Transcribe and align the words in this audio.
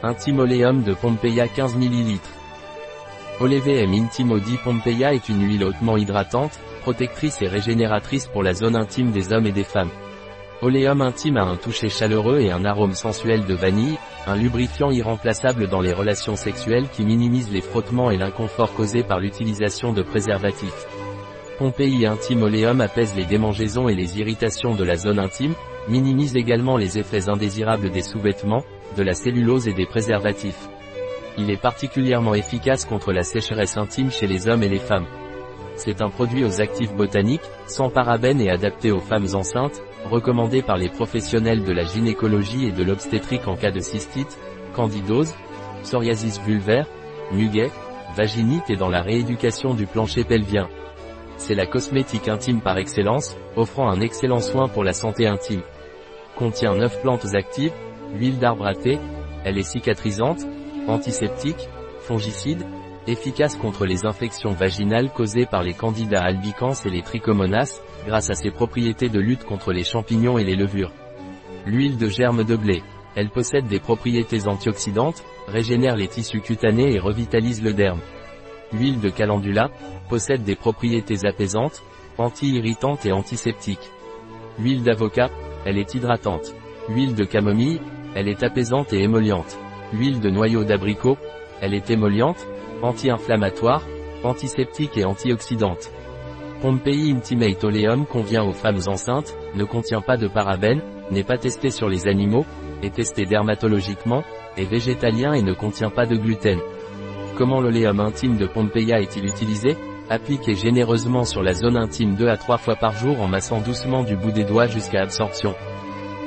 Intimoleum 0.00 0.84
de 0.84 0.94
Pompeia 0.94 1.48
15 1.48 1.74
ml. 1.74 2.20
Olevm 3.40 3.92
Intimo 3.94 4.38
di 4.38 4.56
Pompeia 4.62 5.12
est 5.12 5.28
une 5.28 5.42
huile 5.42 5.64
hautement 5.64 5.96
hydratante, 5.96 6.60
protectrice 6.82 7.42
et 7.42 7.48
régénératrice 7.48 8.28
pour 8.28 8.44
la 8.44 8.54
zone 8.54 8.76
intime 8.76 9.10
des 9.10 9.32
hommes 9.32 9.46
et 9.46 9.52
des 9.52 9.64
femmes. 9.64 9.90
Oleum 10.62 11.00
intime 11.00 11.36
a 11.36 11.42
un 11.42 11.56
toucher 11.56 11.88
chaleureux 11.88 12.38
et 12.38 12.52
un 12.52 12.64
arôme 12.64 12.94
sensuel 12.94 13.44
de 13.44 13.54
vanille, 13.54 13.98
un 14.28 14.36
lubrifiant 14.36 14.92
irremplaçable 14.92 15.66
dans 15.66 15.80
les 15.80 15.92
relations 15.92 16.36
sexuelles 16.36 16.88
qui 16.92 17.04
minimise 17.04 17.50
les 17.50 17.60
frottements 17.60 18.12
et 18.12 18.16
l'inconfort 18.16 18.72
causé 18.74 19.02
par 19.02 19.18
l'utilisation 19.18 19.92
de 19.92 20.02
préservatifs. 20.02 20.86
Pompei 21.58 22.06
Intime 22.06 22.44
Oleum 22.44 22.80
apaise 22.80 23.16
les 23.16 23.24
démangeaisons 23.24 23.88
et 23.88 23.96
les 23.96 24.20
irritations 24.20 24.76
de 24.76 24.84
la 24.84 24.94
zone 24.94 25.18
intime, 25.18 25.54
minimise 25.88 26.36
également 26.36 26.76
les 26.76 26.98
effets 26.98 27.28
indésirables 27.28 27.90
des 27.90 28.02
sous-vêtements, 28.02 28.64
de 28.96 29.02
la 29.02 29.14
cellulose 29.14 29.68
et 29.68 29.72
des 29.72 29.86
préservatifs. 29.86 30.68
Il 31.36 31.50
est 31.50 31.60
particulièrement 31.60 32.34
efficace 32.34 32.84
contre 32.84 33.12
la 33.12 33.22
sécheresse 33.22 33.76
intime 33.76 34.10
chez 34.10 34.26
les 34.26 34.48
hommes 34.48 34.62
et 34.62 34.68
les 34.68 34.78
femmes. 34.78 35.06
C'est 35.76 36.02
un 36.02 36.10
produit 36.10 36.44
aux 36.44 36.60
actifs 36.60 36.92
botaniques, 36.92 37.48
sans 37.66 37.90
parabènes 37.90 38.40
et 38.40 38.50
adapté 38.50 38.90
aux 38.90 38.98
femmes 38.98 39.28
enceintes, 39.34 39.80
recommandé 40.10 40.62
par 40.62 40.76
les 40.76 40.88
professionnels 40.88 41.62
de 41.62 41.72
la 41.72 41.84
gynécologie 41.84 42.66
et 42.66 42.72
de 42.72 42.82
l'obstétrique 42.82 43.46
en 43.46 43.54
cas 43.54 43.70
de 43.70 43.80
cystite, 43.80 44.36
candidose, 44.74 45.34
psoriasis 45.82 46.40
vulvaire, 46.40 46.88
muguet, 47.32 47.70
vaginite 48.16 48.68
et 48.70 48.76
dans 48.76 48.88
la 48.88 49.02
rééducation 49.02 49.74
du 49.74 49.86
plancher 49.86 50.24
pelvien. 50.24 50.68
C'est 51.36 51.54
la 51.54 51.66
cosmétique 51.66 52.26
intime 52.26 52.60
par 52.60 52.78
excellence, 52.78 53.36
offrant 53.54 53.88
un 53.88 54.00
excellent 54.00 54.40
soin 54.40 54.66
pour 54.66 54.82
la 54.82 54.92
santé 54.92 55.28
intime. 55.28 55.62
Contient 56.38 56.76
9 56.76 57.02
plantes 57.02 57.34
actives, 57.34 57.72
L'huile 58.14 58.38
d'arbre 58.38 58.66
à 58.66 58.72
elle 59.44 59.58
est 59.58 59.62
cicatrisante, 59.62 60.46
antiseptique, 60.86 61.68
fongicide, 62.00 62.64
efficace 63.08 63.56
contre 63.56 63.86
les 63.86 64.06
infections 64.06 64.52
vaginales 64.52 65.10
causées 65.10 65.46
par 65.46 65.64
les 65.64 65.74
candidats 65.74 66.22
albicans 66.22 66.74
et 66.84 66.90
les 66.90 67.02
trichomonas, 67.02 67.80
grâce 68.06 68.30
à 68.30 68.34
ses 68.34 68.52
propriétés 68.52 69.08
de 69.08 69.18
lutte 69.18 69.42
contre 69.44 69.72
les 69.72 69.82
champignons 69.82 70.38
et 70.38 70.44
les 70.44 70.54
levures. 70.54 70.92
L'huile 71.66 71.98
de 71.98 72.08
germe 72.08 72.44
de 72.44 72.54
blé. 72.54 72.84
Elle 73.16 73.30
possède 73.30 73.66
des 73.66 73.80
propriétés 73.80 74.46
antioxydantes, 74.46 75.24
régénère 75.48 75.96
les 75.96 76.06
tissus 76.06 76.40
cutanés 76.40 76.94
et 76.94 77.00
revitalise 77.00 77.64
le 77.64 77.72
derme. 77.72 78.00
L'huile 78.72 79.00
de 79.00 79.10
calendula, 79.10 79.70
possède 80.08 80.44
des 80.44 80.56
propriétés 80.56 81.26
apaisantes, 81.26 81.82
anti-irritantes 82.16 83.06
et 83.06 83.12
antiseptiques. 83.12 83.90
L'huile 84.60 84.84
d'avocat, 84.84 85.30
elle 85.64 85.78
est 85.78 85.94
hydratante. 85.94 86.54
L'huile 86.88 87.14
de 87.14 87.24
camomille, 87.24 87.80
elle 88.14 88.28
est 88.28 88.42
apaisante 88.42 88.92
et 88.92 89.02
émolliente. 89.02 89.58
L'huile 89.92 90.20
de 90.20 90.30
noyau 90.30 90.64
d'abricot, 90.64 91.16
elle 91.60 91.74
est 91.74 91.90
émolliente, 91.90 92.46
anti-inflammatoire, 92.82 93.82
antiseptique 94.24 94.96
et 94.96 95.04
antioxydante. 95.04 95.90
Pompei 96.60 97.12
Intimate 97.12 97.62
Oleum 97.62 98.04
convient 98.06 98.42
aux 98.42 98.52
femmes 98.52 98.80
enceintes, 98.86 99.36
ne 99.54 99.64
contient 99.64 100.00
pas 100.00 100.16
de 100.16 100.26
parabènes, 100.26 100.82
n'est 101.10 101.22
pas 101.22 101.38
testé 101.38 101.70
sur 101.70 101.88
les 101.88 102.08
animaux, 102.08 102.44
est 102.82 102.94
testé 102.94 103.26
dermatologiquement, 103.26 104.24
est 104.56 104.64
végétalien 104.64 105.32
et 105.34 105.42
ne 105.42 105.52
contient 105.52 105.90
pas 105.90 106.06
de 106.06 106.16
gluten. 106.16 106.58
Comment 107.36 107.60
l'oléum 107.60 108.00
intime 108.00 108.36
de 108.36 108.46
Pompeia 108.46 109.00
est-il 109.00 109.24
utilisé? 109.24 109.76
Appliquez 110.10 110.54
généreusement 110.54 111.24
sur 111.24 111.42
la 111.42 111.52
zone 111.52 111.76
intime 111.76 112.14
2 112.14 112.28
à 112.28 112.38
3 112.38 112.56
fois 112.56 112.76
par 112.76 112.92
jour 112.92 113.20
en 113.20 113.28
massant 113.28 113.60
doucement 113.60 114.04
du 114.04 114.16
bout 114.16 114.32
des 114.32 114.44
doigts 114.44 114.66
jusqu'à 114.66 115.02
absorption. 115.02 115.54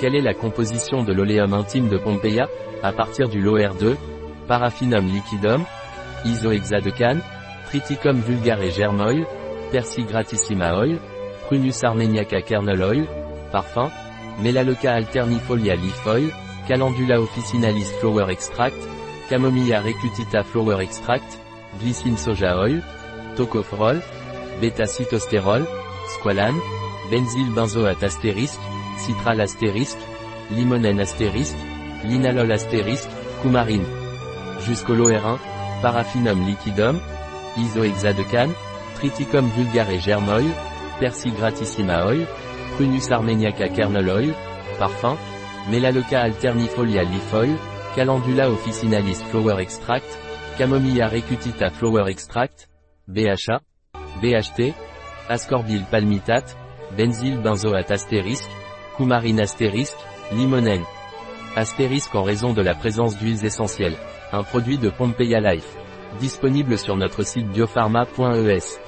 Quelle 0.00 0.16
est 0.16 0.20
la 0.20 0.34
composition 0.34 1.04
de 1.04 1.12
l'oléum 1.12 1.54
intime 1.54 1.88
de 1.88 1.96
Pompeia 1.96 2.48
À 2.82 2.92
partir 2.92 3.28
du 3.28 3.40
LOR2, 3.40 3.94
Paraffinum 4.48 5.06
liquidum, 5.06 5.64
isohexadecane, 6.24 7.20
Triticum 7.66 8.18
vulgare 8.18 8.68
germ 8.70 9.00
oil, 9.00 9.24
Persil 9.70 10.06
gratissima 10.06 10.76
oil, 10.76 10.98
Prunus 11.46 11.84
armeniaca 11.84 12.42
kernel 12.42 12.82
oil, 12.82 13.06
parfum, 13.52 13.90
Melaleuca 14.42 14.94
alternifolia 14.94 15.76
leaf 15.76 16.04
oil, 16.06 16.30
Calendula 16.66 17.20
officinalis 17.20 17.92
flower 18.00 18.28
extract, 18.30 18.76
Camomilla 19.30 19.80
recutita 19.80 20.42
flower 20.42 20.80
extract, 20.80 21.38
Glycine 21.80 22.18
soja 22.18 22.58
oil, 22.58 22.82
Tocopherol, 23.38 24.00
bêta-cytostérol, 24.60 25.62
squalane, 26.08 26.58
benzyl 27.08 27.48
benzoate 27.54 28.02
astérisque, 28.02 28.58
citral 28.98 29.40
astérisque, 29.40 30.00
limonène 30.50 30.98
astérisque, 30.98 31.56
linalol 32.02 32.50
astérisque, 32.50 33.08
coumarine. 33.40 33.86
Jusqu'au 34.66 34.96
LOR1, 34.96 35.38
paraffinum 35.82 36.44
liquidum, 36.48 36.98
isohexadecane, 37.56 38.50
triticum 38.96 39.46
vulgare 39.54 40.00
germ 40.00 40.28
oil, 40.28 40.50
persil 40.98 41.32
gratissima 41.34 42.06
oil, 42.06 42.26
prunus 42.74 43.08
armeniaca 43.12 43.68
kernel 43.68 44.10
oil, 44.10 44.32
parfum, 44.80 45.14
melaleuca 45.70 46.22
alternifolia 46.22 47.04
leaf 47.04 47.32
oil, 47.34 47.54
calendula 47.94 48.50
officinalis 48.50 49.22
flower 49.30 49.60
extract, 49.60 50.18
camomilla 50.58 51.06
recutita 51.06 51.70
flower 51.70 52.08
extract, 52.08 52.68
BHA, 53.08 53.60
BHT, 54.20 54.74
ascorbyl 55.30 55.84
palmitate, 55.90 56.56
benzyl 56.94 57.38
benzoate 57.38 57.90
astérisque, 57.90 58.50
coumarine 58.98 59.40
astérisque, 59.40 59.96
limonène. 60.32 60.84
Astérisque 61.56 62.14
en 62.14 62.22
raison 62.22 62.52
de 62.52 62.60
la 62.60 62.74
présence 62.74 63.16
d'huiles 63.16 63.46
essentielles. 63.46 63.96
Un 64.30 64.42
produit 64.42 64.76
de 64.76 64.90
Pompeia 64.90 65.40
Life. 65.40 65.74
Disponible 66.20 66.76
sur 66.76 66.96
notre 66.96 67.22
site 67.22 67.48
biopharma.es. 67.48 68.78